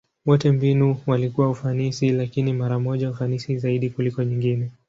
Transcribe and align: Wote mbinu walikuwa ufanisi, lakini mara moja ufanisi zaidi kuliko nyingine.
Wote 0.25 0.51
mbinu 0.51 0.97
walikuwa 1.07 1.49
ufanisi, 1.49 2.11
lakini 2.11 2.53
mara 2.53 2.79
moja 2.79 3.09
ufanisi 3.09 3.57
zaidi 3.57 3.89
kuliko 3.89 4.23
nyingine. 4.23 4.71